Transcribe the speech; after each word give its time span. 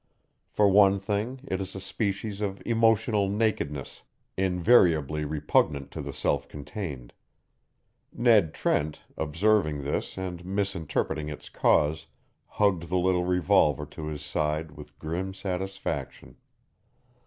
For 0.49 0.67
one 0.67 0.97
thing 0.99 1.41
it 1.47 1.61
is 1.61 1.75
a 1.75 1.79
species 1.79 2.41
of 2.41 2.59
emotional 2.65 3.29
nakedness, 3.29 4.01
invariably 4.35 5.25
repugnant 5.25 5.91
to 5.91 6.01
the 6.01 6.11
self 6.11 6.47
contained. 6.47 7.13
Ned 8.11 8.51
Trent, 8.51 9.01
observing 9.15 9.83
this 9.83 10.17
and 10.17 10.43
misinterpreting 10.43 11.29
its 11.29 11.49
cause, 11.49 12.07
hugged 12.47 12.89
the 12.89 12.97
little 12.97 13.25
revolver 13.25 13.85
to 13.85 14.07
his 14.07 14.25
side 14.25 14.71
with 14.71 14.97
grim 14.97 15.35
satisfaction. 15.35 16.37